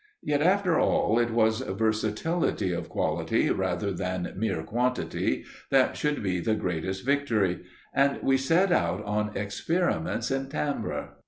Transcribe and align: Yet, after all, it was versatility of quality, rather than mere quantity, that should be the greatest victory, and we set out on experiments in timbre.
Yet, 0.23 0.41
after 0.41 0.79
all, 0.79 1.19
it 1.19 1.29
was 1.29 1.59
versatility 1.61 2.73
of 2.73 2.89
quality, 2.89 3.51
rather 3.51 3.91
than 3.91 4.33
mere 4.35 4.63
quantity, 4.63 5.45
that 5.69 5.95
should 5.95 6.23
be 6.23 6.39
the 6.39 6.55
greatest 6.55 7.05
victory, 7.05 7.65
and 7.93 8.17
we 8.23 8.35
set 8.37 8.71
out 8.71 9.03
on 9.05 9.37
experiments 9.37 10.31
in 10.31 10.49
timbre. 10.49 11.09